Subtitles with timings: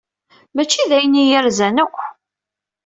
[0.55, 1.97] Mačči d ayen i y-irzan akk.